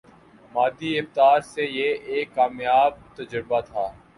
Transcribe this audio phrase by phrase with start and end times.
[0.53, 3.85] مادی اعتبار سے یہ ایک کامیاب تجربہ تھا